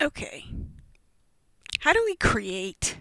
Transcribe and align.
Okay. 0.00 0.44
How 1.80 1.92
do 1.92 2.02
we 2.04 2.16
create 2.16 2.98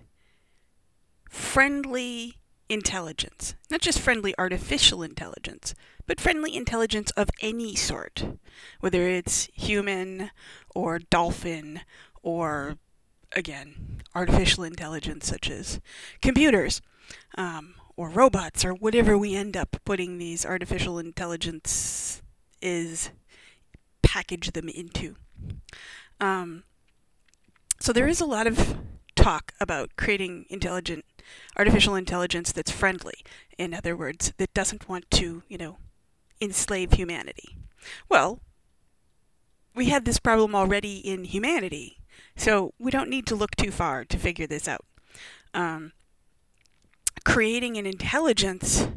friendly 1.30 2.36
intelligence? 2.70 3.56
Not 3.70 3.82
just 3.82 4.00
friendly 4.00 4.34
artificial 4.38 5.04
intelligence, 5.04 5.76
but 6.08 6.22
friendly 6.22 6.56
intelligence 6.56 7.12
of 7.12 7.30
any 7.42 7.76
sort, 7.76 8.38
whether 8.80 9.08
it's 9.08 9.50
human 9.54 10.32
or 10.74 11.00
dolphin 11.00 11.82
or, 12.24 12.78
again, 13.36 14.02
artificial 14.14 14.64
intelligence 14.64 15.28
such 15.28 15.50
as 15.50 15.82
computers 16.22 16.82
um, 17.38 17.76
or 17.98 18.10
robots 18.10 18.64
or 18.64 18.74
whatever 18.74 19.18
we 19.18 19.36
end 19.36 19.58
up 19.58 19.76
putting 19.84 20.18
these 20.18 20.46
artificial 20.46 20.98
intelligence 20.98 22.22
is 22.62 23.12
package 24.02 24.52
them 24.52 24.70
into. 24.70 25.16
Um, 26.22 26.64
so 27.86 27.94
there 27.94 28.08
is 28.08 28.20
a 28.20 28.26
lot 28.26 28.48
of 28.48 28.80
talk 29.16 29.54
about 29.62 29.92
creating 29.96 30.48
intelligent 30.50 31.06
artificial 31.56 31.94
intelligence 31.94 32.52
that's 32.52 32.72
friendly. 32.72 33.24
In 33.60 33.76
other 33.76 33.96
words, 33.96 34.34
that 34.38 34.56
doesn't 34.56 34.90
want 34.90 35.12
to, 35.12 35.44
you 35.48 35.60
know, 35.60 35.78
enslave 36.42 36.94
humanity. 36.94 37.56
Well, 38.10 38.40
we 39.76 39.90
had 39.90 40.04
this 40.04 40.18
problem 40.18 40.56
already 40.56 40.98
in 40.98 41.26
humanity, 41.26 42.00
so 42.36 42.74
we 42.80 42.90
don't 42.90 43.08
need 43.08 43.28
to 43.28 43.36
look 43.36 43.56
too 43.56 43.70
far 43.70 44.04
to 44.04 44.18
figure 44.18 44.48
this 44.48 44.68
out. 44.68 44.84
Um, 45.54 45.92
creating 47.24 47.78
an 47.78 47.86
intelligence 47.86 48.88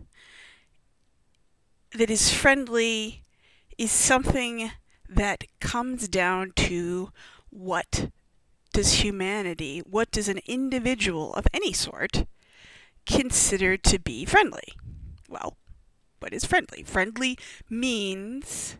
that 1.95 2.09
is 2.09 2.33
friendly 2.33 3.23
is 3.77 3.91
something 3.93 4.71
that 5.11 5.45
comes 5.61 6.09
down 6.09 6.53
to 6.57 7.13
what 7.51 8.09
does 8.73 9.05
humanity, 9.05 9.81
what 9.81 10.11
does 10.11 10.29
an 10.29 10.41
individual 10.47 11.35
of 11.35 11.47
any 11.53 11.73
sort 11.73 12.27
consider 13.07 13.77
to 13.77 13.99
be 13.99 14.25
friendly? 14.25 14.75
Well, 15.29 15.57
what 16.21 16.33
is 16.33 16.45
friendly? 16.45 16.83
Friendly 16.83 17.39
means 17.71 18.77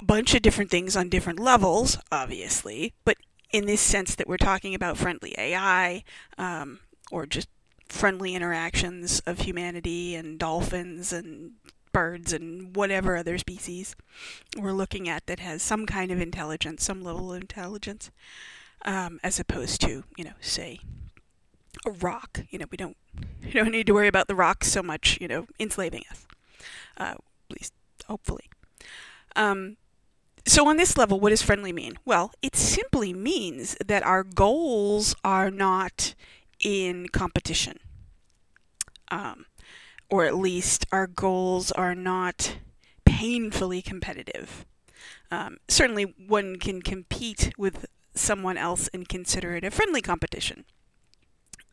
a 0.00 0.04
bunch 0.04 0.34
of 0.34 0.42
different 0.42 0.70
things 0.70 0.96
on 0.96 1.08
different 1.08 1.40
levels, 1.40 1.98
obviously, 2.12 2.94
but 3.04 3.16
in 3.50 3.66
this 3.66 3.80
sense 3.80 4.14
that 4.14 4.28
we're 4.28 4.36
talking 4.36 4.74
about 4.74 4.98
friendly 4.98 5.34
AI 5.38 6.04
um, 6.36 6.80
or 7.10 7.26
just 7.26 7.48
friendly 7.88 8.34
interactions 8.34 9.20
of 9.20 9.40
humanity 9.40 10.14
and 10.14 10.38
dolphins 10.38 11.12
and 11.12 11.52
birds 11.92 12.32
and 12.32 12.74
whatever 12.74 13.16
other 13.16 13.38
species 13.38 13.96
we're 14.56 14.72
looking 14.72 15.08
at 15.08 15.26
that 15.26 15.40
has 15.40 15.62
some 15.62 15.86
kind 15.86 16.10
of 16.10 16.20
intelligence, 16.20 16.84
some 16.84 17.02
level 17.02 17.32
of 17.32 17.40
intelligence, 17.40 18.10
um, 18.84 19.18
as 19.22 19.40
opposed 19.40 19.80
to, 19.82 20.04
you 20.16 20.24
know, 20.24 20.32
say, 20.40 20.80
a 21.86 21.90
rock. 21.90 22.40
You 22.50 22.58
know, 22.58 22.66
we 22.70 22.76
don't 22.76 22.96
we 23.44 23.50
don't 23.50 23.70
need 23.70 23.86
to 23.86 23.94
worry 23.94 24.08
about 24.08 24.28
the 24.28 24.34
rocks 24.34 24.68
so 24.70 24.82
much, 24.82 25.18
you 25.20 25.28
know, 25.28 25.46
enslaving 25.58 26.04
us. 26.10 26.26
Uh, 26.96 27.14
at 27.14 27.56
least, 27.56 27.72
hopefully. 28.06 28.50
Um, 29.36 29.76
so 30.46 30.66
on 30.66 30.76
this 30.78 30.96
level, 30.96 31.20
what 31.20 31.30
does 31.30 31.42
friendly 31.42 31.72
mean? 31.72 31.98
Well, 32.04 32.32
it 32.42 32.56
simply 32.56 33.12
means 33.12 33.76
that 33.84 34.02
our 34.02 34.24
goals 34.24 35.14
are 35.22 35.50
not 35.50 36.14
in 36.60 37.08
competition. 37.08 37.78
Um, 39.10 39.46
or 40.10 40.24
at 40.24 40.36
least 40.36 40.86
our 40.92 41.06
goals 41.06 41.70
are 41.72 41.94
not 41.94 42.56
painfully 43.04 43.82
competitive. 43.82 44.64
Um, 45.30 45.58
certainly, 45.68 46.14
one 46.26 46.56
can 46.56 46.80
compete 46.82 47.52
with 47.58 47.86
someone 48.14 48.56
else 48.56 48.88
and 48.92 49.08
consider 49.08 49.54
it 49.54 49.64
a 49.64 49.70
friendly 49.70 50.02
competition. 50.02 50.64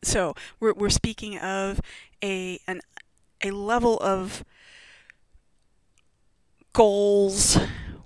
So 0.04 0.36
we're 0.60 0.74
we're 0.74 0.90
speaking 0.90 1.38
of 1.40 1.82
a 2.24 2.60
an 2.68 2.82
a 3.44 3.52
level 3.52 3.98
of 4.00 4.44
goals 6.74 7.58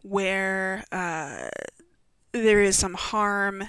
where 0.01 0.83
uh, 0.91 1.49
there 2.31 2.61
is 2.61 2.77
some 2.77 2.93
harm 2.93 3.63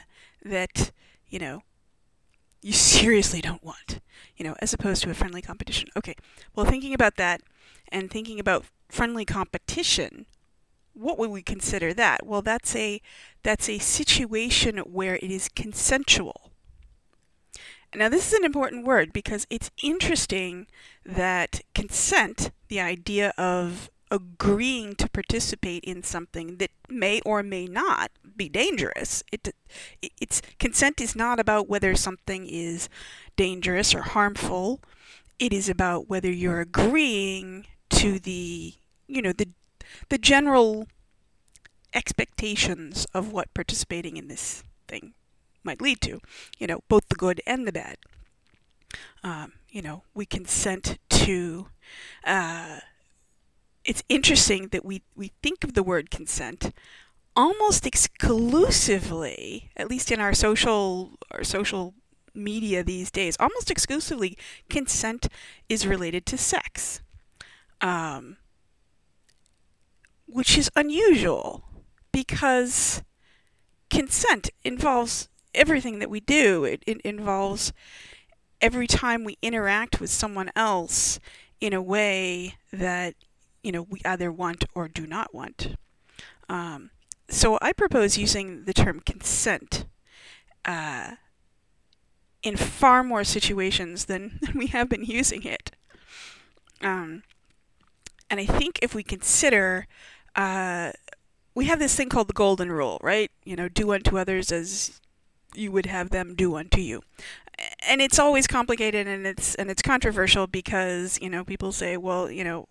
that 0.44 0.92
you 1.28 1.38
know 1.38 1.62
you 2.62 2.72
seriously 2.72 3.40
don't 3.40 3.64
want 3.64 4.00
you 4.40 4.44
know, 4.44 4.56
as 4.60 4.72
opposed 4.72 5.02
to 5.02 5.10
a 5.10 5.14
friendly 5.14 5.42
competition. 5.42 5.90
Okay, 5.94 6.14
well, 6.56 6.64
thinking 6.64 6.94
about 6.94 7.16
that 7.16 7.42
and 7.88 8.10
thinking 8.10 8.40
about 8.40 8.64
friendly 8.88 9.26
competition, 9.26 10.24
what 10.94 11.18
would 11.18 11.28
we 11.28 11.42
consider 11.42 11.92
that? 11.92 12.24
Well, 12.24 12.40
that's 12.40 12.74
a 12.74 13.02
that's 13.42 13.68
a 13.68 13.78
situation 13.78 14.78
where 14.78 15.16
it 15.16 15.30
is 15.30 15.50
consensual. 15.50 16.52
Now, 17.94 18.08
this 18.08 18.32
is 18.32 18.38
an 18.38 18.46
important 18.46 18.86
word 18.86 19.12
because 19.12 19.46
it's 19.50 19.70
interesting 19.82 20.66
that 21.04 21.60
consent, 21.74 22.50
the 22.68 22.80
idea 22.80 23.34
of 23.36 23.90
agreeing 24.10 24.94
to 24.96 25.08
participate 25.08 25.84
in 25.84 26.02
something 26.02 26.56
that 26.56 26.70
may 26.88 27.20
or 27.24 27.42
may 27.42 27.66
not 27.66 28.10
be 28.36 28.48
dangerous. 28.48 29.22
It, 29.30 29.54
it's 30.02 30.42
consent 30.58 31.00
is 31.00 31.14
not 31.14 31.38
about 31.38 31.68
whether 31.68 31.94
something 31.94 32.46
is 32.46 32.88
dangerous 33.36 33.94
or 33.94 34.02
harmful. 34.02 34.80
It 35.38 35.52
is 35.52 35.68
about 35.68 36.08
whether 36.08 36.30
you're 36.30 36.60
agreeing 36.60 37.66
to 37.90 38.18
the, 38.18 38.74
you 39.06 39.22
know, 39.22 39.32
the 39.32 39.48
the 40.08 40.18
general 40.18 40.86
expectations 41.92 43.06
of 43.12 43.32
what 43.32 43.52
participating 43.54 44.16
in 44.16 44.28
this 44.28 44.62
thing 44.86 45.14
might 45.64 45.80
lead 45.80 46.00
to. 46.02 46.20
You 46.58 46.66
know, 46.66 46.80
both 46.88 47.08
the 47.08 47.16
good 47.16 47.40
and 47.46 47.66
the 47.66 47.72
bad. 47.72 47.96
Um, 49.22 49.52
you 49.68 49.82
know, 49.82 50.02
we 50.14 50.26
consent 50.26 50.98
to. 51.10 51.68
Uh, 52.24 52.80
it's 53.90 54.04
interesting 54.08 54.68
that 54.68 54.84
we, 54.84 55.02
we 55.16 55.32
think 55.42 55.64
of 55.64 55.74
the 55.74 55.82
word 55.82 56.12
consent 56.12 56.72
almost 57.34 57.84
exclusively, 57.84 59.68
at 59.76 59.90
least 59.90 60.12
in 60.12 60.20
our 60.20 60.32
social 60.32 61.18
our 61.32 61.42
social 61.42 61.94
media 62.32 62.84
these 62.84 63.10
days, 63.10 63.36
almost 63.40 63.68
exclusively 63.68 64.38
consent 64.68 65.26
is 65.68 65.88
related 65.88 66.24
to 66.26 66.38
sex, 66.38 67.02
um, 67.80 68.36
which 70.28 70.56
is 70.56 70.70
unusual 70.76 71.64
because 72.12 73.02
consent 73.90 74.50
involves 74.62 75.28
everything 75.52 75.98
that 75.98 76.10
we 76.10 76.20
do. 76.20 76.62
It, 76.62 76.84
it 76.86 77.00
involves 77.00 77.72
every 78.60 78.86
time 78.86 79.24
we 79.24 79.36
interact 79.42 80.00
with 80.00 80.10
someone 80.10 80.52
else 80.54 81.18
in 81.60 81.72
a 81.72 81.82
way 81.82 82.54
that 82.72 83.16
you 83.62 83.72
know 83.72 83.82
we 83.82 84.00
either 84.04 84.32
want 84.32 84.64
or 84.74 84.88
do 84.88 85.06
not 85.06 85.34
want. 85.34 85.76
Um, 86.48 86.90
so 87.28 87.58
I 87.62 87.72
propose 87.72 88.18
using 88.18 88.64
the 88.64 88.72
term 88.72 89.00
consent 89.00 89.84
uh, 90.64 91.12
in 92.42 92.56
far 92.56 93.04
more 93.04 93.24
situations 93.24 94.06
than, 94.06 94.38
than 94.42 94.52
we 94.56 94.68
have 94.68 94.88
been 94.88 95.04
using 95.04 95.44
it. 95.44 95.72
Um, 96.80 97.22
and 98.30 98.40
I 98.40 98.46
think 98.46 98.78
if 98.82 98.94
we 98.94 99.02
consider, 99.02 99.86
uh, 100.36 100.92
we 101.54 101.66
have 101.66 101.78
this 101.78 101.94
thing 101.96 102.08
called 102.08 102.28
the 102.28 102.34
golden 102.34 102.70
rule, 102.72 102.98
right? 103.02 103.30
You 103.44 103.56
know, 103.56 103.68
do 103.68 103.92
unto 103.92 104.18
others 104.18 104.52
as 104.52 105.00
you 105.54 105.72
would 105.72 105.86
have 105.86 106.10
them 106.10 106.34
do 106.34 106.56
unto 106.56 106.80
you. 106.80 107.02
And 107.86 108.00
it's 108.00 108.18
always 108.18 108.46
complicated 108.46 109.06
and 109.06 109.26
it's 109.26 109.54
and 109.56 109.70
it's 109.70 109.82
controversial 109.82 110.46
because, 110.46 111.18
you 111.20 111.28
know, 111.28 111.44
people 111.44 111.72
say, 111.72 111.96
well, 111.98 112.30
you 112.30 112.42
know, 112.44 112.68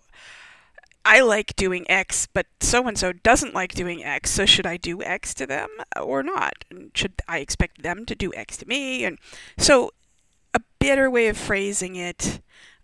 I 1.11 1.21
like 1.21 1.55
doing 1.55 1.89
X, 1.89 2.27
but 2.31 2.45
so 2.61 2.87
and 2.87 2.95
so 2.95 3.11
doesn't 3.11 3.55
like 3.55 3.73
doing 3.73 4.03
X, 4.03 4.29
so 4.29 4.45
should 4.45 4.67
I 4.67 4.77
do 4.77 5.01
X 5.01 5.33
to 5.33 5.47
them 5.47 5.69
or 5.99 6.21
not? 6.21 6.65
And 6.69 6.91
should 6.93 7.13
I 7.27 7.39
expect 7.39 7.81
them 7.81 8.05
to 8.05 8.13
do 8.13 8.31
X 8.35 8.57
to 8.57 8.67
me? 8.67 9.03
And 9.05 9.17
so, 9.57 9.89
a 10.53 10.61
better 10.77 11.09
way 11.09 11.27
of 11.27 11.35
phrasing 11.35 11.95
it, 11.95 12.41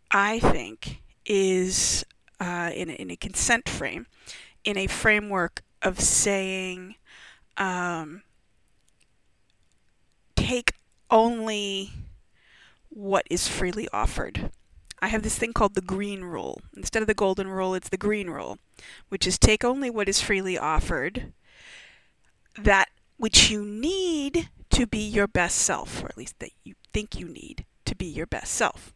I 0.09 0.39
think, 0.39 1.03
is 1.23 2.03
uh, 2.39 2.71
in, 2.73 2.89
a, 2.89 2.93
in 2.93 3.11
a 3.11 3.15
consent 3.15 3.69
frame, 3.69 4.07
in 4.63 4.75
a 4.75 4.87
framework 4.87 5.61
of 5.83 5.99
saying, 5.99 6.95
um, 7.57 8.23
take 10.35 10.71
only 11.11 11.91
what 12.89 13.27
is 13.29 13.47
freely 13.47 13.87
offered. 13.93 14.49
I 14.99 15.07
have 15.07 15.23
this 15.23 15.37
thing 15.37 15.53
called 15.53 15.75
the 15.75 15.81
green 15.81 16.21
rule. 16.21 16.61
Instead 16.75 17.01
of 17.01 17.07
the 17.07 17.13
golden 17.13 17.47
rule, 17.47 17.75
it's 17.75 17.89
the 17.89 17.97
green 17.97 18.29
rule, 18.29 18.57
which 19.09 19.27
is 19.27 19.37
take 19.37 19.63
only 19.63 19.89
what 19.89 20.09
is 20.09 20.21
freely 20.21 20.57
offered, 20.57 21.33
that 22.57 22.89
which 23.17 23.49
you 23.49 23.63
need 23.63 24.49
to 24.71 24.87
be 24.87 24.99
your 24.99 25.27
best 25.27 25.57
self, 25.57 26.03
or 26.03 26.07
at 26.07 26.17
least 26.17 26.39
that 26.39 26.51
you 26.63 26.75
think 26.93 27.19
you 27.19 27.27
need 27.27 27.65
to 27.85 27.95
be 27.95 28.05
your 28.05 28.25
best 28.25 28.53
self. 28.53 28.93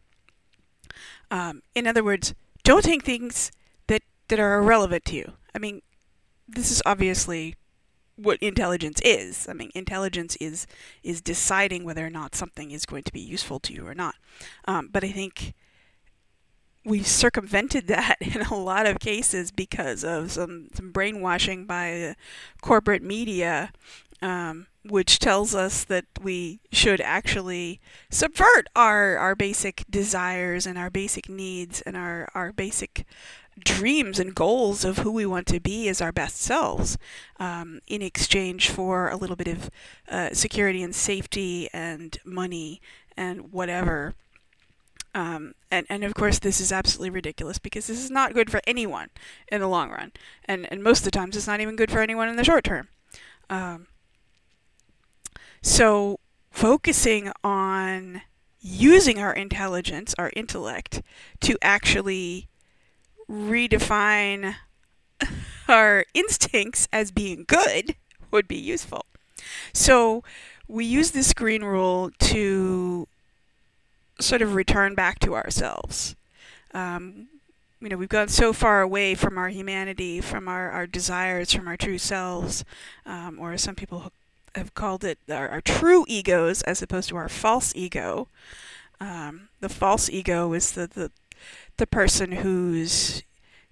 Um, 1.30 1.62
in 1.74 1.86
other 1.86 2.02
words, 2.02 2.34
don't 2.64 2.84
take 2.84 3.04
things 3.04 3.52
that, 3.86 4.02
that 4.28 4.40
are 4.40 4.58
irrelevant 4.58 5.04
to 5.06 5.16
you. 5.16 5.32
I 5.54 5.58
mean, 5.58 5.82
this 6.48 6.70
is 6.70 6.82
obviously 6.84 7.56
what 8.16 8.38
intelligence 8.42 9.00
is. 9.02 9.48
I 9.48 9.54
mean, 9.54 9.70
intelligence 9.74 10.36
is 10.40 10.66
is 11.02 11.20
deciding 11.20 11.84
whether 11.84 12.04
or 12.04 12.10
not 12.10 12.34
something 12.34 12.70
is 12.70 12.84
going 12.84 13.04
to 13.04 13.12
be 13.12 13.20
useful 13.20 13.60
to 13.60 13.72
you 13.72 13.86
or 13.86 13.94
not. 13.94 14.16
Um, 14.66 14.88
but 14.92 15.04
I 15.04 15.10
think 15.10 15.54
we've 16.84 17.06
circumvented 17.06 17.86
that 17.88 18.16
in 18.20 18.42
a 18.42 18.54
lot 18.54 18.86
of 18.86 18.98
cases 19.00 19.50
because 19.50 20.04
of 20.04 20.32
some, 20.32 20.68
some 20.74 20.92
brainwashing 20.92 21.66
by 21.66 22.14
corporate 22.60 23.02
media, 23.02 23.72
um, 24.22 24.66
which 24.84 25.18
tells 25.18 25.54
us 25.54 25.84
that 25.84 26.06
we 26.22 26.60
should 26.72 27.00
actually 27.00 27.80
subvert 28.08 28.68
our, 28.74 29.16
our 29.18 29.34
basic 29.34 29.84
desires 29.90 30.66
and 30.66 30.78
our 30.78 30.90
basic 30.90 31.28
needs 31.28 31.80
and 31.82 31.96
our, 31.96 32.28
our 32.34 32.52
basic 32.52 33.04
dreams 33.64 34.18
and 34.18 34.34
goals 34.34 34.84
of 34.84 34.98
who 34.98 35.12
we 35.12 35.26
want 35.26 35.46
to 35.46 35.60
be 35.60 35.88
as 35.88 36.00
our 36.00 36.12
best 36.12 36.36
selves 36.40 36.96
um, 37.38 37.80
in 37.86 38.00
exchange 38.00 38.70
for 38.70 39.08
a 39.08 39.16
little 39.16 39.36
bit 39.36 39.48
of 39.48 39.70
uh, 40.10 40.30
security 40.32 40.82
and 40.82 40.94
safety 40.94 41.68
and 41.72 42.18
money 42.24 42.80
and 43.16 43.52
whatever. 43.52 44.14
Um, 45.14 45.54
and, 45.70 45.86
and 45.88 46.04
of 46.04 46.14
course, 46.14 46.38
this 46.38 46.60
is 46.60 46.70
absolutely 46.70 47.10
ridiculous 47.10 47.58
because 47.58 47.86
this 47.86 48.02
is 48.02 48.10
not 48.10 48.34
good 48.34 48.50
for 48.50 48.60
anyone 48.66 49.08
in 49.50 49.60
the 49.60 49.68
long 49.68 49.90
run. 49.90 50.12
And, 50.44 50.70
and 50.70 50.82
most 50.82 51.00
of 51.00 51.04
the 51.04 51.10
times, 51.10 51.36
it's 51.36 51.46
not 51.46 51.60
even 51.60 51.76
good 51.76 51.90
for 51.90 52.00
anyone 52.00 52.28
in 52.28 52.36
the 52.36 52.44
short 52.44 52.64
term. 52.64 52.88
Um, 53.48 53.86
so, 55.62 56.20
focusing 56.50 57.32
on 57.42 58.22
using 58.60 59.18
our 59.18 59.32
intelligence, 59.32 60.14
our 60.18 60.30
intellect, 60.36 61.02
to 61.40 61.56
actually 61.62 62.48
redefine 63.28 64.56
our 65.68 66.04
instincts 66.14 66.88
as 66.92 67.10
being 67.10 67.44
good 67.46 67.96
would 68.30 68.46
be 68.46 68.56
useful. 68.56 69.06
So 69.72 70.22
we 70.68 70.84
use 70.84 71.12
this 71.12 71.32
green 71.32 71.64
rule 71.64 72.10
to 72.18 73.08
sort 74.22 74.42
of 74.42 74.54
return 74.54 74.94
back 74.94 75.18
to 75.20 75.34
ourselves. 75.34 76.16
Um, 76.72 77.28
you 77.80 77.88
know, 77.88 77.96
we've 77.96 78.08
gone 78.08 78.28
so 78.28 78.52
far 78.52 78.82
away 78.82 79.14
from 79.14 79.38
our 79.38 79.48
humanity, 79.48 80.20
from 80.20 80.48
our, 80.48 80.70
our 80.70 80.86
desires, 80.86 81.52
from 81.52 81.66
our 81.66 81.76
true 81.76 81.98
selves, 81.98 82.64
um, 83.06 83.38
or 83.40 83.56
some 83.56 83.74
people 83.74 84.12
have 84.54 84.74
called 84.74 85.04
it 85.04 85.18
our, 85.30 85.48
our, 85.48 85.60
true 85.60 86.04
egos 86.08 86.62
as 86.62 86.82
opposed 86.82 87.08
to 87.08 87.16
our 87.16 87.28
false 87.28 87.72
ego. 87.74 88.28
Um, 89.00 89.48
the 89.60 89.68
false 89.68 90.10
ego 90.10 90.52
is 90.52 90.72
the, 90.72 90.86
the 90.88 91.10
the 91.80 91.86
person 91.86 92.32
who's 92.32 93.22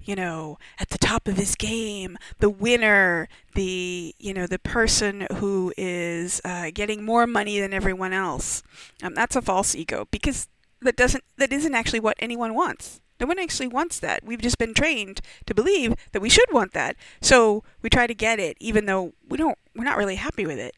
you 0.09 0.17
know 0.17 0.59
at 0.81 0.89
the 0.89 0.97
top 0.97 1.29
of 1.29 1.37
his 1.37 1.55
game 1.55 2.17
the 2.39 2.49
winner 2.49 3.29
the 3.55 4.15
you 4.19 4.33
know 4.33 4.47
the 4.47 4.59
person 4.59 5.27
who 5.35 5.71
is 5.77 6.41
uh, 6.47 6.71
getting 6.73 7.05
more 7.05 7.27
money 7.27 7.61
than 7.61 7.75
everyone 7.75 8.15
else. 8.15 8.63
Um, 9.03 9.15
that's 9.15 9.37
a 9.37 9.43
false 9.43 9.75
ego 9.75 10.09
because 10.11 10.49
that 10.81 10.97
doesn't 10.97 11.25
that 11.37 11.53
isn't 11.53 11.75
actually 11.75 12.01
what 12.01 12.17
anyone 12.21 12.55
wants. 12.55 13.03
No 13.21 13.27
one 13.27 13.39
actually 13.39 13.69
wants 13.69 13.99
that. 14.01 14.25
We've 14.25 14.41
just 14.41 14.59
been 14.59 14.73
trained 14.73 15.21
to 15.47 15.55
believe 15.55 15.95
that 16.13 16.23
we 16.23 16.31
should 16.31 16.51
want 16.53 16.73
that. 16.73 16.97
So 17.21 17.65
we 17.83 17.91
try 17.91 18.07
to 18.07 18.15
get 18.15 18.39
it 18.39 18.57
even 18.61 18.87
though 18.87 19.13
we 19.29 19.37
don't 19.37 19.59
we're 19.77 19.85
not 19.85 19.99
really 19.99 20.17
happy 20.17 20.47
with 20.47 20.59
it. 20.59 20.75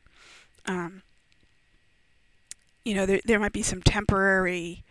Um, 0.66 1.02
you 2.84 2.94
know 2.94 3.06
there, 3.06 3.20
there 3.24 3.38
might 3.38 3.52
be 3.52 3.62
some 3.62 3.82
temporary 3.82 4.82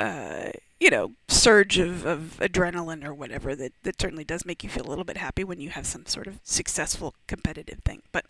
uh, 0.00 0.50
you 0.80 0.90
know, 0.90 1.12
surge 1.28 1.78
of, 1.78 2.04
of 2.04 2.38
adrenaline 2.40 3.04
or 3.04 3.14
whatever 3.14 3.54
that, 3.56 3.72
that 3.82 4.00
certainly 4.00 4.24
does 4.24 4.44
make 4.44 4.62
you 4.62 4.70
feel 4.70 4.86
a 4.86 4.90
little 4.90 5.04
bit 5.04 5.16
happy 5.16 5.44
when 5.44 5.60
you 5.60 5.70
have 5.70 5.86
some 5.86 6.06
sort 6.06 6.26
of 6.26 6.38
successful 6.42 7.14
competitive 7.26 7.78
thing. 7.84 8.02
But 8.12 8.26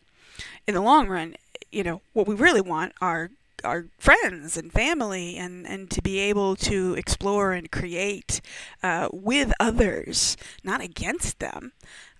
in 0.66 0.75
the 0.75 0.81
long 0.81 1.08
run, 1.08 1.37
you 1.72 1.82
know, 1.82 2.02
what 2.12 2.26
we 2.26 2.34
really 2.34 2.60
want 2.60 2.93
are 3.00 3.31
our 3.64 3.87
friends 3.98 4.56
and 4.56 4.72
family 4.72 5.37
and, 5.37 5.66
and 5.66 5.90
to 5.90 6.02
be 6.02 6.19
able 6.19 6.56
to 6.56 6.94
explore 6.94 7.52
and 7.52 7.70
create 7.70 8.40
uh, 8.82 9.08
with 9.12 9.52
others, 9.58 10.37
not 10.62 10.81
against 10.81 11.40
them, 11.40 11.72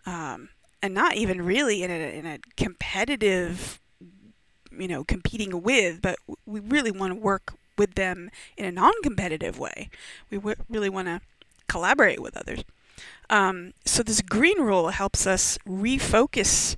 um, 0.07 0.49
and 0.83 0.95
not 0.95 1.15
even 1.17 1.43
really 1.43 1.83
in 1.83 1.91
a, 1.91 2.19
in 2.19 2.27
a 2.27 2.39
competitive, 2.57 3.81
you 4.77 4.89
know, 4.89 5.05
competing 5.05 5.63
with, 5.63 6.03
but 6.03 6.19
we 6.47 6.61
really 6.61 6.91
want 6.91 7.13
to 7.13 7.21
work 7.21 7.55
with 7.79 7.95
them 7.95 8.31
in 8.57 8.65
a 8.65 8.73
non-competitive 8.73 9.59
way. 9.59 9.91
We 10.31 10.39
w- 10.39 10.57
really 10.69 10.89
want 10.89 11.09
to 11.09 11.21
collaborate 11.69 12.21
with 12.21 12.37
others. 12.37 12.65
Um, 13.29 13.75
so 13.85 14.03
this 14.03 14.23
green 14.23 14.61
rule 14.61 14.89
helps 14.89 15.27
us 15.27 15.59
refocus 15.67 16.77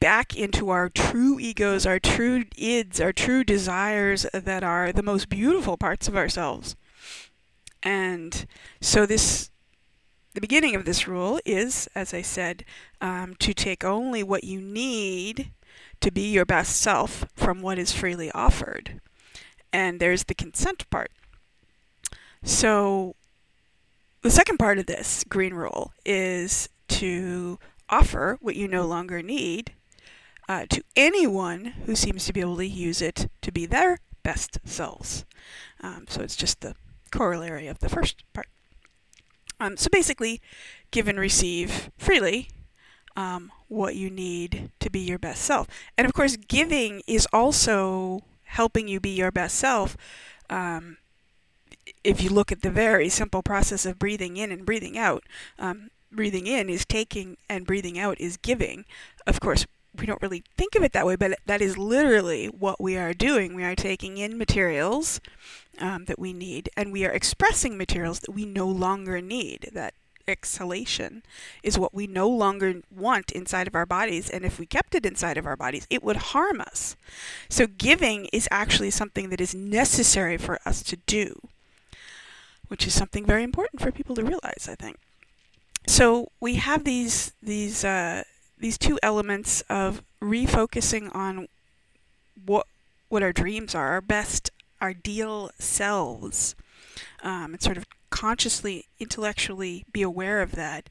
back 0.00 0.36
into 0.36 0.68
our 0.68 0.88
true 0.88 1.38
egos, 1.40 1.86
our 1.86 1.98
true 1.98 2.44
ids, 2.58 3.00
our 3.00 3.12
true 3.12 3.42
desires 3.42 4.26
that 4.34 4.62
are 4.62 4.92
the 4.92 5.02
most 5.02 5.28
beautiful 5.28 5.76
parts 5.76 6.08
of 6.08 6.16
ourselves. 6.16 6.76
And 7.82 8.46
so 8.80 9.06
this 9.06 9.50
the 10.34 10.40
beginning 10.40 10.74
of 10.74 10.84
this 10.84 11.06
rule 11.06 11.38
is, 11.44 11.88
as 11.94 12.12
I 12.12 12.20
said, 12.20 12.64
um, 13.00 13.36
to 13.38 13.54
take 13.54 13.84
only 13.84 14.24
what 14.24 14.42
you 14.42 14.60
need 14.60 15.52
to 16.00 16.10
be 16.10 16.32
your 16.32 16.44
best 16.44 16.76
self 16.76 17.24
from 17.34 17.62
what 17.62 17.78
is 17.78 17.92
freely 17.92 18.32
offered 18.32 19.00
and 19.74 19.98
there's 19.98 20.24
the 20.24 20.34
consent 20.36 20.88
part. 20.88 21.10
So 22.44 23.16
the 24.22 24.30
second 24.30 24.58
part 24.58 24.78
of 24.78 24.86
this 24.86 25.24
green 25.28 25.52
rule 25.52 25.92
is 26.06 26.68
to 26.88 27.58
offer 27.90 28.38
what 28.40 28.54
you 28.54 28.68
no 28.68 28.86
longer 28.86 29.20
need 29.20 29.72
uh, 30.48 30.66
to 30.70 30.84
anyone 30.94 31.64
who 31.86 31.96
seems 31.96 32.24
to 32.24 32.32
be 32.32 32.40
able 32.40 32.56
to 32.58 32.66
use 32.66 33.02
it 33.02 33.28
to 33.42 33.50
be 33.50 33.66
their 33.66 33.98
best 34.22 34.60
selves. 34.64 35.24
Um, 35.80 36.04
so 36.08 36.22
it's 36.22 36.36
just 36.36 36.60
the 36.60 36.76
corollary 37.10 37.66
of 37.66 37.80
the 37.80 37.88
first 37.88 38.22
part. 38.32 38.46
Um, 39.58 39.76
so 39.76 39.88
basically, 39.90 40.40
give 40.92 41.08
and 41.08 41.18
receive 41.18 41.90
freely 41.98 42.48
um, 43.16 43.50
what 43.66 43.96
you 43.96 44.08
need 44.08 44.70
to 44.78 44.88
be 44.88 45.00
your 45.00 45.18
best 45.18 45.42
self. 45.42 45.66
And 45.98 46.06
of 46.06 46.12
course, 46.12 46.36
giving 46.36 47.02
is 47.08 47.26
also 47.32 48.22
helping 48.54 48.88
you 48.88 49.00
be 49.00 49.10
your 49.10 49.30
best 49.30 49.56
self, 49.56 49.96
um, 50.48 50.96
if 52.02 52.22
you 52.22 52.30
look 52.30 52.52
at 52.52 52.62
the 52.62 52.70
very 52.70 53.08
simple 53.08 53.42
process 53.42 53.84
of 53.84 53.98
breathing 53.98 54.36
in 54.36 54.50
and 54.52 54.64
breathing 54.64 54.96
out, 54.96 55.24
um, 55.58 55.90
breathing 56.10 56.46
in 56.46 56.68
is 56.68 56.84
taking 56.84 57.36
and 57.48 57.66
breathing 57.66 57.98
out 57.98 58.20
is 58.20 58.36
giving. 58.36 58.84
Of 59.26 59.40
course, 59.40 59.66
we 59.96 60.06
don't 60.06 60.22
really 60.22 60.44
think 60.56 60.74
of 60.74 60.82
it 60.82 60.92
that 60.92 61.06
way, 61.06 61.16
but 61.16 61.38
that 61.46 61.60
is 61.60 61.78
literally 61.78 62.46
what 62.46 62.80
we 62.80 62.96
are 62.96 63.12
doing. 63.12 63.54
We 63.54 63.64
are 63.64 63.76
taking 63.76 64.18
in 64.18 64.38
materials 64.38 65.20
um, 65.78 66.04
that 66.06 66.18
we 66.18 66.32
need, 66.32 66.68
and 66.76 66.92
we 66.92 67.04
are 67.04 67.10
expressing 67.10 67.76
materials 67.76 68.20
that 68.20 68.32
we 68.32 68.44
no 68.44 68.66
longer 68.66 69.20
need. 69.20 69.70
That 69.72 69.94
exhalation 70.26 71.22
is 71.62 71.78
what 71.78 71.94
we 71.94 72.06
no 72.06 72.28
longer 72.28 72.80
want 72.94 73.32
inside 73.32 73.66
of 73.66 73.74
our 73.74 73.86
bodies. 73.86 74.30
And 74.30 74.44
if 74.44 74.58
we 74.58 74.66
kept 74.66 74.94
it 74.94 75.06
inside 75.06 75.36
of 75.36 75.46
our 75.46 75.56
bodies, 75.56 75.86
it 75.90 76.02
would 76.02 76.16
harm 76.16 76.60
us. 76.60 76.96
So 77.48 77.66
giving 77.66 78.26
is 78.26 78.48
actually 78.50 78.90
something 78.90 79.30
that 79.30 79.40
is 79.40 79.54
necessary 79.54 80.36
for 80.36 80.58
us 80.64 80.82
to 80.84 80.96
do, 81.06 81.40
which 82.68 82.86
is 82.86 82.94
something 82.94 83.24
very 83.24 83.42
important 83.42 83.80
for 83.80 83.92
people 83.92 84.14
to 84.16 84.24
realize, 84.24 84.68
I 84.70 84.74
think. 84.74 84.96
So 85.86 86.30
we 86.40 86.54
have 86.54 86.84
these 86.84 87.32
these 87.42 87.84
uh, 87.84 88.24
these 88.58 88.78
two 88.78 88.98
elements 89.02 89.62
of 89.68 90.02
refocusing 90.22 91.14
on 91.14 91.48
what 92.46 92.66
what 93.08 93.22
our 93.22 93.32
dreams 93.32 93.74
are, 93.74 93.90
our 93.90 94.00
best 94.00 94.50
ideal 94.80 95.50
selves, 95.58 96.54
um, 97.22 97.52
and 97.52 97.62
sort 97.62 97.76
of 97.76 97.84
consciously, 98.14 98.86
intellectually 99.00 99.84
be 99.92 100.00
aware 100.00 100.40
of 100.40 100.52
that, 100.52 100.88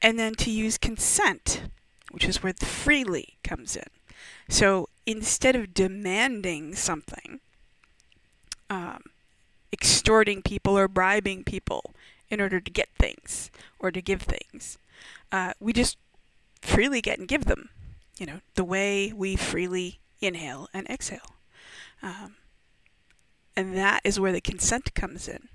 and 0.00 0.18
then 0.18 0.34
to 0.34 0.50
use 0.50 0.78
consent, 0.78 1.64
which 2.10 2.24
is 2.24 2.42
where 2.42 2.54
the 2.54 2.64
freely 2.64 3.36
comes 3.44 3.76
in. 3.76 3.90
So 4.48 4.88
instead 5.04 5.54
of 5.54 5.74
demanding 5.74 6.74
something, 6.74 7.40
um, 8.70 9.02
extorting 9.70 10.40
people 10.40 10.78
or 10.78 10.88
bribing 10.88 11.44
people 11.44 11.92
in 12.30 12.40
order 12.40 12.58
to 12.58 12.70
get 12.70 12.88
things 12.98 13.50
or 13.78 13.90
to 13.90 14.00
give 14.00 14.22
things, 14.22 14.78
uh, 15.30 15.52
we 15.60 15.74
just 15.74 15.98
freely 16.62 17.02
get 17.02 17.18
and 17.18 17.28
give 17.28 17.44
them. 17.44 17.68
You 18.16 18.24
know, 18.24 18.40
the 18.54 18.64
way 18.64 19.12
we 19.12 19.36
freely 19.36 19.98
inhale 20.22 20.70
and 20.72 20.88
exhale. 20.88 21.36
Um, 22.02 22.36
and 23.54 23.76
that 23.76 24.00
is 24.04 24.18
where 24.18 24.32
the 24.32 24.40
consent 24.40 24.94
comes 24.94 25.28
in. 25.28 25.48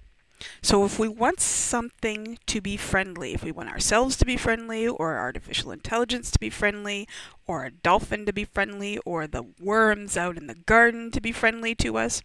So 0.62 0.86
if 0.86 1.00
we 1.00 1.08
want 1.08 1.40
something 1.40 2.38
to 2.46 2.62
be 2.62 2.78
friendly, 2.78 3.34
if 3.34 3.44
we 3.44 3.52
want 3.52 3.70
ourselves 3.70 4.16
to 4.18 4.26
be 4.26 4.38
friendly, 4.38 4.88
or 4.88 5.18
artificial 5.18 5.72
intelligence 5.72 6.32
to 6.32 6.40
be 6.40 6.50
friendly, 6.50 7.08
or 7.46 7.66
a 7.66 7.72
dolphin 7.72 8.26
to 8.26 8.34
be 8.34 8.46
friendly, 8.46 8.98
or 9.00 9.28
the 9.28 9.46
worms 9.60 10.18
out 10.18 10.38
in 10.38 10.48
the 10.48 10.56
garden 10.56 11.12
to 11.12 11.22
be 11.22 11.32
friendly 11.32 11.74
to 11.76 11.98
us, 11.98 12.22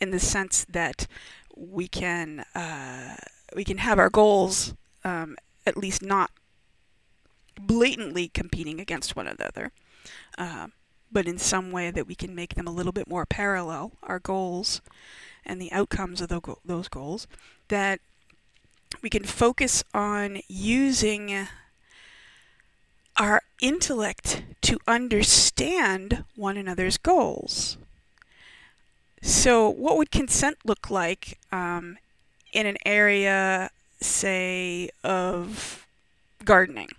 in 0.00 0.10
the 0.10 0.20
sense 0.20 0.64
that 0.68 1.06
we 1.56 1.88
can 1.88 2.40
uh, 2.54 3.16
we 3.54 3.64
can 3.64 3.78
have 3.78 3.98
our 3.98 4.10
goals 4.10 4.74
um, 5.04 5.36
at 5.66 5.76
least 5.76 6.02
not 6.02 6.30
blatantly 7.58 8.28
competing 8.28 8.78
against 8.78 9.16
one 9.16 9.26
another, 9.26 9.72
uh, 10.36 10.66
but 11.10 11.26
in 11.26 11.38
some 11.38 11.72
way 11.72 11.90
that 11.90 12.06
we 12.06 12.14
can 12.14 12.34
make 12.34 12.54
them 12.54 12.66
a 12.66 12.72
little 12.72 12.92
bit 12.92 13.08
more 13.08 13.24
parallel, 13.24 13.92
our 14.02 14.18
goals 14.18 14.82
and 15.46 15.60
the 15.60 15.72
outcomes 15.72 16.20
of 16.20 16.28
those 16.64 16.88
goals, 16.88 17.26
that 17.68 18.00
we 19.02 19.10
can 19.10 19.24
focus 19.24 19.84
on 19.94 20.40
using 20.48 21.46
our 23.16 23.42
intellect 23.60 24.42
to 24.62 24.78
understand 24.86 26.24
one 26.34 26.56
another's 26.56 26.98
goals. 26.98 27.78
So, 29.22 29.68
what 29.68 29.96
would 29.96 30.10
consent 30.10 30.58
look 30.64 30.90
like 30.90 31.38
um, 31.50 31.98
in 32.52 32.66
an 32.66 32.76
area, 32.84 33.70
say, 34.00 34.90
of 35.02 35.86
gardening? 36.44 36.90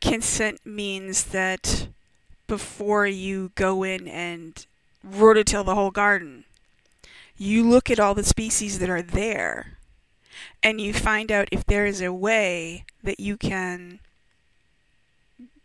Consent 0.00 0.64
means 0.64 1.24
that 1.26 1.88
before 2.46 3.06
you 3.06 3.50
go 3.54 3.82
in 3.82 4.06
and 4.06 4.66
rototill 5.06 5.64
the 5.64 5.74
whole 5.74 5.90
garden, 5.90 6.44
you 7.38 7.68
look 7.68 7.90
at 7.90 8.00
all 8.00 8.14
the 8.14 8.24
species 8.24 8.78
that 8.80 8.90
are 8.90 9.02
there 9.02 9.78
and 10.62 10.80
you 10.80 10.92
find 10.92 11.30
out 11.30 11.48
if 11.52 11.64
there 11.66 11.86
is 11.86 12.00
a 12.00 12.12
way 12.12 12.84
that 13.02 13.20
you 13.20 13.36
can 13.36 14.00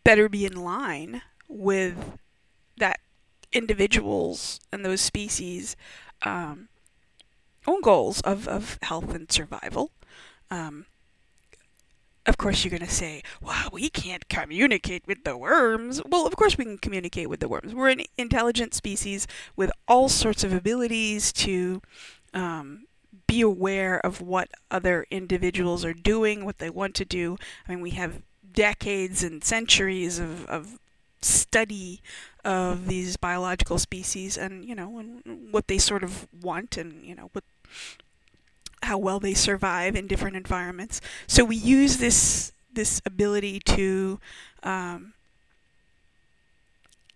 better 0.03 0.29
be 0.29 0.45
in 0.45 0.55
line 0.55 1.21
with 1.47 2.17
that 2.77 2.99
individuals 3.51 4.59
and 4.71 4.85
those 4.85 5.01
species 5.01 5.75
um, 6.23 6.69
own 7.67 7.81
goals 7.81 8.21
of, 8.21 8.47
of 8.47 8.77
health 8.81 9.13
and 9.13 9.31
survival. 9.31 9.91
Um, 10.51 10.85
of 12.25 12.37
course, 12.37 12.63
you're 12.63 12.77
going 12.77 12.87
to 12.87 12.93
say, 12.93 13.21
well, 13.41 13.69
we 13.71 13.89
can't 13.89 14.27
communicate 14.29 15.05
with 15.07 15.23
the 15.23 15.35
worms. 15.35 16.01
Well, 16.05 16.25
of 16.25 16.35
course, 16.35 16.57
we 16.57 16.65
can 16.65 16.77
communicate 16.77 17.29
with 17.29 17.41
the 17.41 17.49
worms. 17.49 17.73
We're 17.73 17.89
an 17.89 18.03
intelligent 18.17 18.73
species 18.73 19.27
with 19.55 19.71
all 19.87 20.07
sorts 20.07 20.43
of 20.43 20.53
abilities 20.53 21.33
to 21.33 21.81
um, 22.33 22.85
be 23.27 23.41
aware 23.41 23.99
of 24.05 24.21
what 24.21 24.49
other 24.71 25.05
individuals 25.11 25.83
are 25.83 25.93
doing, 25.93 26.45
what 26.45 26.59
they 26.59 26.69
want 26.69 26.95
to 26.95 27.05
do. 27.05 27.37
I 27.67 27.71
mean, 27.71 27.81
we 27.81 27.91
have 27.91 28.21
decades 28.53 29.23
and 29.23 29.43
centuries 29.43 30.19
of, 30.19 30.45
of 30.45 30.79
study 31.21 32.01
of 32.45 32.87
these 32.87 33.17
biological 33.17 33.79
species 33.79 34.37
and, 34.37 34.65
you 34.65 34.75
know, 34.75 34.97
and 34.97 35.51
what 35.51 35.67
they 35.67 35.77
sort 35.77 36.03
of 36.03 36.27
want 36.41 36.77
and, 36.77 37.03
you 37.05 37.15
know, 37.15 37.29
what 37.33 37.43
how 38.83 38.97
well 38.97 39.19
they 39.19 39.33
survive 39.33 39.95
in 39.95 40.07
different 40.07 40.35
environments. 40.35 41.01
So 41.27 41.43
we 41.43 41.55
use 41.55 41.97
this 41.97 42.51
this 42.73 43.01
ability 43.05 43.59
to 43.59 44.19
um, 44.63 45.13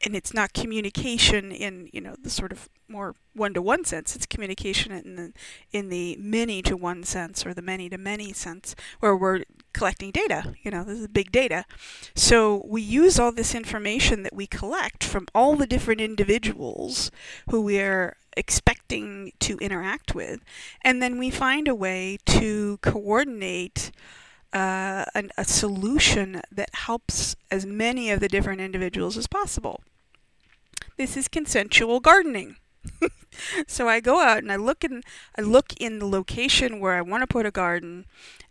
and 0.05 0.15
it's 0.15 0.33
not 0.33 0.53
communication 0.53 1.51
in 1.51 1.89
you 1.91 2.01
know 2.01 2.15
the 2.21 2.29
sort 2.29 2.51
of 2.51 2.69
more 2.87 3.15
one-to-one 3.33 3.83
sense 3.83 4.15
it's 4.15 4.25
communication 4.25 4.91
in 4.91 5.15
the 5.15 5.33
in 5.71 5.89
the 5.89 6.15
many 6.19 6.61
to 6.61 6.77
one 6.77 7.03
sense 7.03 7.45
or 7.45 7.53
the 7.53 7.61
many 7.61 7.89
to 7.89 7.97
many 7.97 8.31
sense 8.33 8.75
where 8.99 9.15
we're 9.15 9.43
collecting 9.73 10.11
data 10.11 10.53
you 10.63 10.71
know 10.71 10.83
this 10.83 10.99
is 10.99 11.07
big 11.07 11.31
data 11.31 11.65
so 12.15 12.63
we 12.65 12.81
use 12.81 13.19
all 13.19 13.31
this 13.31 13.53
information 13.53 14.23
that 14.23 14.33
we 14.33 14.47
collect 14.47 15.03
from 15.03 15.27
all 15.35 15.55
the 15.55 15.67
different 15.67 16.01
individuals 16.01 17.11
who 17.49 17.61
we're 17.61 18.15
expecting 18.37 19.33
to 19.39 19.57
interact 19.57 20.15
with. 20.15 20.41
And 20.83 21.01
then 21.01 21.17
we 21.17 21.29
find 21.29 21.67
a 21.67 21.75
way 21.75 22.19
to 22.27 22.77
coordinate 22.77 23.91
uh, 24.53 25.05
an, 25.13 25.31
a 25.37 25.43
solution 25.43 26.41
that 26.51 26.73
helps 26.73 27.35
as 27.51 27.65
many 27.65 28.11
of 28.11 28.19
the 28.19 28.27
different 28.27 28.61
individuals 28.61 29.17
as 29.17 29.27
possible. 29.27 29.81
This 30.97 31.17
is 31.17 31.27
consensual 31.27 31.99
gardening. 31.99 32.57
so 33.67 33.87
I 33.87 33.99
go 33.99 34.21
out 34.21 34.39
and 34.39 34.51
I 34.51 34.55
look 34.55 34.83
in 34.83 35.03
I 35.37 35.41
look 35.41 35.73
in 35.79 35.99
the 35.99 36.07
location 36.07 36.79
where 36.79 36.93
I 36.93 37.01
want 37.01 37.21
to 37.21 37.27
put 37.27 37.45
a 37.45 37.51
garden 37.51 38.05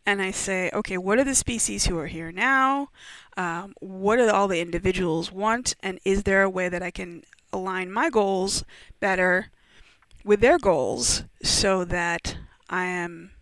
and 0.05 0.23
I 0.23 0.31
say, 0.31 0.71
okay, 0.73 0.97
what 0.97 1.19
are 1.19 1.25
the 1.25 1.35
species 1.35 1.87
who 1.87 1.99
are 1.99 2.07
here 2.07 2.31
now? 2.31 2.91
Um, 3.37 3.75
what 3.81 4.17
do 4.17 4.31
all 4.31 4.47
the 4.47 4.61
individuals 4.61 5.33
want? 5.33 5.75
And 5.83 5.99
is 6.05 6.23
there 6.23 6.43
a 6.43 6.50
way 6.50 6.69
that 6.69 6.83
I 6.83 6.93
can 6.93 7.25
align 7.53 7.91
my 7.91 8.09
goals 8.09 8.65
better 9.00 9.50
with 10.25 10.41
their 10.41 10.59
goals 10.59 11.25
so 11.43 11.85
that 11.85 12.37
I 12.69 12.85
am 12.85 13.33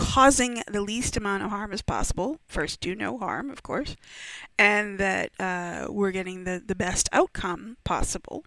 causing 0.00 0.62
the 0.66 0.80
least 0.80 1.14
amount 1.18 1.42
of 1.42 1.50
harm 1.50 1.72
as 1.72 1.82
possible. 1.82 2.38
First, 2.48 2.80
do 2.80 2.94
no 2.94 3.18
harm, 3.18 3.50
of 3.50 3.62
course, 3.62 3.96
and 4.58 4.98
that 4.98 5.30
uh, 5.38 5.88
we're 5.90 6.10
getting 6.10 6.44
the, 6.44 6.62
the 6.64 6.74
best 6.74 7.10
outcome 7.12 7.76
possible, 7.84 8.44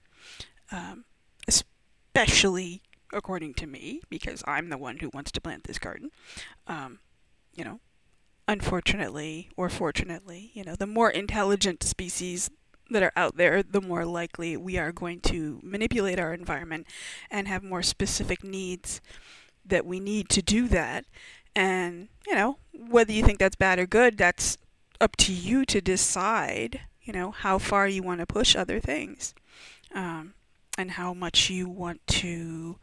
um, 0.72 1.05
especially 1.48 2.81
according 3.13 3.53
to 3.53 3.67
me, 3.67 4.01
because 4.10 4.43
I'm 4.48 4.69
the 4.69 4.79
one 4.79 4.98
who 4.98 5.12
wants 5.13 5.31
to 5.33 5.41
plant 5.41 5.65
this 5.65 5.77
garden. 5.77 6.10
Um, 6.65 7.00
you 7.53 7.63
know, 7.63 7.79
unfortunately 8.48 9.51
or 9.55 9.69
fortunately, 9.69 10.50
you 10.55 10.63
know, 10.63 10.75
the 10.75 10.88
more 10.88 11.12
intelligent 11.12 11.83
species 11.83 12.50
that 12.89 13.03
are 13.03 13.13
out 13.15 13.38
there, 13.38 13.62
the 13.62 13.81
more 13.81 14.05
likely 14.05 14.57
we 14.57 14.79
are 14.79 14.91
going 14.91 15.19
to 15.22 15.60
manipulate 15.62 16.19
our 16.19 16.33
environment 16.33 16.88
and 17.29 17.48
have 17.48 17.63
more 17.63 17.83
specific 17.83 18.43
needs 18.43 19.01
that 19.65 19.86
we 19.86 20.00
need 20.00 20.29
to 20.29 20.41
do 20.41 20.67
that. 20.67 21.05
And, 21.55 22.07
you 22.27 22.36
know, 22.36 22.57
whether 22.74 23.12
you 23.12 23.24
think 23.24 23.39
that's 23.39 23.55
bad 23.55 23.79
or 23.79 23.86
good, 23.86 24.17
that's 24.17 24.57
up 25.00 25.15
to 25.17 25.33
you 25.33 25.65
to 25.65 25.81
decide, 25.81 26.81
you 27.01 27.13
know, 27.13 27.31
how 27.31 27.57
far 27.57 27.88
you 27.88 28.01
want 28.01 28.19
to 28.22 28.25
push 28.25 28.55
other 28.55 28.79
things 28.79 29.36
um, 29.93 30.33
and 30.77 30.91
how 30.91 31.13
much 31.13 31.50
you 31.50 31.69
want 31.69 32.05
to 32.07 32.77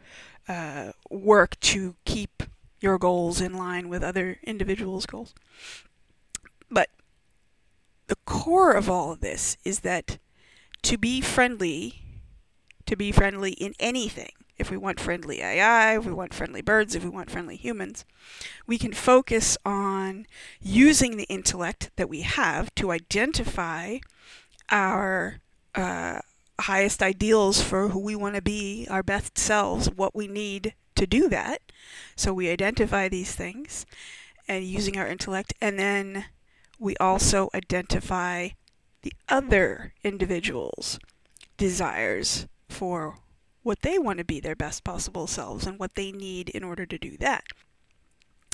uh, 0.49 0.93
work 1.11 1.59
to 1.61 1.97
keep 2.05 2.43
your 2.81 2.99
goals 2.99 3.41
in 3.41 3.55
line 3.55 3.89
with 3.89 4.03
other 4.03 4.39
individuals' 4.43 5.07
goals. 5.07 5.35
But 6.71 6.89
the 8.07 8.17
core 8.25 8.73
of 8.73 8.89
all 8.89 9.13
of 9.13 9.21
this 9.21 9.57
is 9.65 9.81
that 9.81 10.19
to 10.83 10.97
be 10.97 11.21
friendly, 11.21 12.03
to 12.87 12.97
be 12.97 13.13
friendly 13.13 13.53
in 13.53 13.75
anything, 13.79 14.33
if 14.61 14.71
we 14.71 14.77
want 14.77 15.01
friendly 15.01 15.41
AI, 15.41 15.97
if 15.97 16.05
we 16.05 16.13
want 16.13 16.35
friendly 16.35 16.61
birds, 16.61 16.95
if 16.95 17.03
we 17.03 17.11
want 17.11 17.31
friendly 17.31 17.57
humans, 17.57 18.05
we 18.67 18.77
can 18.79 18.93
focus 18.93 19.57
on 19.65 20.27
using 20.61 21.17
the 21.17 21.25
intellect 21.25 21.91
that 21.97 22.09
we 22.09 22.21
have 22.21 22.75
to 22.75 22.93
identify 22.93 23.99
our 24.69 25.41
uh, 25.75 26.21
highest 26.61 27.03
ideals 27.03 27.63
for 27.63 27.89
who 27.89 27.99
we 27.99 28.15
want 28.15 28.35
to 28.35 28.43
be, 28.43 28.87
our 28.91 29.03
best 29.03 29.39
selves, 29.39 29.89
what 29.89 30.15
we 30.15 30.29
need 30.29 30.75
to 30.95 31.07
do 31.07 31.29
that. 31.29 31.63
So 32.15 32.35
we 32.35 32.51
identify 32.51 33.09
these 33.09 33.35
things 33.35 33.87
and 34.47 34.65
using 34.65 34.99
our 34.99 35.07
intellect, 35.07 35.55
and 35.61 35.79
then 35.79 36.27
we 36.79 36.97
also 36.99 37.49
identify 37.55 38.51
the 39.03 39.13
other 39.29 39.95
individual's 40.05 40.99
desires 41.57 42.47
for 42.69 43.17
what 43.63 43.83
they 43.83 43.99
want 43.99 44.19
to 44.19 44.25
be 44.25 44.41
their 44.41 44.57
best 44.57 44.85
possible 44.85 45.27
selves 45.27 45.67
and 45.67 45.79
what 45.79 45.95
they 45.95 46.13
need 46.13 46.49
in 46.49 46.65
order 46.65 46.87
to 46.87 46.99
do 46.99 47.17
that. 47.19 47.45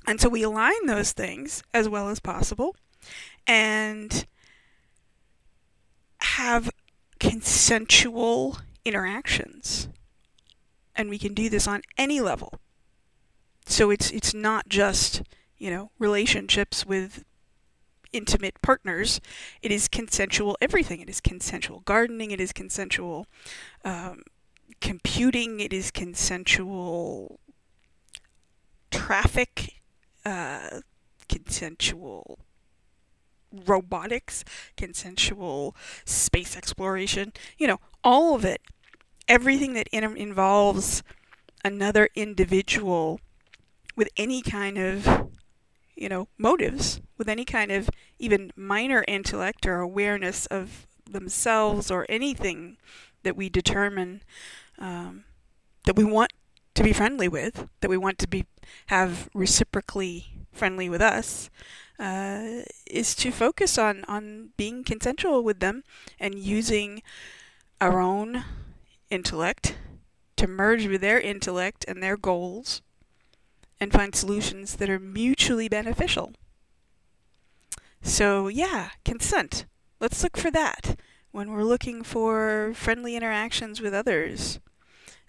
And 0.07 0.21
so 0.21 0.29
we 0.29 0.43
align 0.43 0.87
those 0.87 1.13
things 1.13 1.63
as 1.75 1.89
well 1.89 2.09
as 2.09 2.21
possible 2.21 2.77
and 3.47 4.27
have 6.21 6.71
consensual 7.19 8.59
interactions. 8.85 9.89
And 10.95 11.09
we 11.09 11.19
can 11.19 11.35
do 11.35 11.51
this 11.51 11.67
on 11.67 11.83
any 11.99 12.21
level. 12.21 12.55
So 13.67 13.91
it's 13.91 14.11
it's 14.11 14.33
not 14.33 14.69
just, 14.69 15.23
you 15.59 15.71
know, 15.71 15.91
relationships 15.99 16.87
with 16.87 17.25
intimate 18.13 18.63
partners. 18.63 19.21
It 19.61 19.73
is 19.73 19.89
consensual 19.89 20.57
everything. 20.61 21.01
It 21.01 21.11
is 21.11 21.21
consensual 21.21 21.81
gardening. 21.85 22.31
It 22.31 22.41
is 22.41 22.53
consensual 22.53 23.27
um, 23.85 24.23
computing. 24.81 25.61
It 25.61 25.73
is 25.73 25.91
consensual 25.91 27.41
traffic. 28.91 29.75
Uh, 30.25 30.81
consensual 31.29 32.39
robotics, 33.53 34.45
consensual 34.77 35.75
space 36.05 36.57
exploration, 36.57 37.33
you 37.59 37.67
know, 37.67 37.79
all 38.03 38.35
of 38.35 38.45
it. 38.45 38.61
Everything 39.29 39.75
that 39.75 39.89
in- 39.89 40.17
involves 40.17 41.03
another 41.65 42.09
individual 42.15 43.21
with 43.97 44.09
any 44.17 44.43
kind 44.43 44.79
of, 44.79 45.31
you 45.97 46.09
know, 46.09 46.29
motives, 46.39 47.01
with 47.19 47.29
any 47.29 47.45
kind 47.45 47.73
of 47.73 47.89
even 48.19 48.53
minor 48.57 49.05
intellect 49.09 49.67
or 49.67 49.81
awareness 49.81 50.47
of 50.47 50.87
themselves 51.09 51.91
or 51.91 52.07
anything 52.09 52.77
that 53.27 53.37
we 53.37 53.49
determine 53.49 54.23
um, 54.79 55.25
that 55.85 55.97
we 55.97 56.05
want 56.05 56.33
to 56.75 56.85
be 56.85 56.93
friendly 56.93 57.27
with, 57.27 57.69
that 57.81 57.91
we 57.91 57.97
want 57.97 58.19
to 58.21 58.29
be 58.29 58.47
have 58.87 59.29
reciprocally 59.35 60.27
friendly 60.53 60.89
with 60.89 61.03
us, 61.03 61.51
uh, 61.99 62.63
is 62.87 63.17
to 63.17 63.33
focus 63.33 63.77
on 63.79 64.05
on 64.05 64.51
being 64.57 64.85
consensual 64.85 65.43
with 65.43 65.59
them 65.59 65.83
and 66.21 66.39
using 66.39 67.03
our 67.81 68.01
own 68.01 68.45
intellect 69.11 69.77
to 70.37 70.47
merge 70.47 70.87
with 70.87 71.01
their 71.01 71.19
intellect 71.19 71.85
and 71.89 72.01
their 72.01 72.17
goals 72.17 72.81
and 73.81 73.93
find 73.93 74.15
solutions 74.15 74.77
that 74.77 74.89
are 74.89 75.01
mutually 75.01 75.69
beneficial. 75.69 76.33
So, 78.03 78.47
yeah, 78.47 78.91
consent. 79.05 79.67
Let's 79.99 80.23
look 80.23 80.37
for 80.37 80.51
that 80.53 80.97
when 81.37 81.53
we're 81.53 81.65
looking 81.65 82.03
for 82.03 82.73
friendly 82.75 83.15
interactions 83.15 83.79
with 83.79 83.93
others 83.93 84.59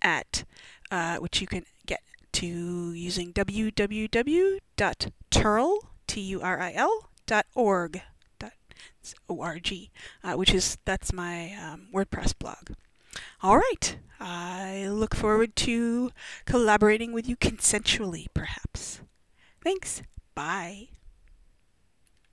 at, 0.02 0.44
uh, 0.90 1.16
which 1.18 1.40
you 1.40 1.46
can 1.46 1.64
get 1.86 2.00
to 2.34 2.92
using 2.92 3.32
www.turil, 3.32 4.58
T-U-R-I-L, 6.06 7.10
dot 7.26 7.46
org, 7.54 8.02
dot 8.38 8.52
O-R-G, 9.28 9.90
uh, 10.22 10.34
which 10.34 10.52
is, 10.52 10.78
that's 10.84 11.12
my 11.12 11.52
um, 11.54 11.88
WordPress 11.92 12.38
blog. 12.38 12.70
All 13.42 13.56
right. 13.56 13.96
I 14.20 14.86
look 14.88 15.14
forward 15.14 15.54
to 15.56 16.10
collaborating 16.46 17.12
with 17.12 17.28
you 17.28 17.36
consensually, 17.36 18.26
perhaps. 18.32 19.00
Thanks. 19.62 20.02
Bye. 20.34 20.88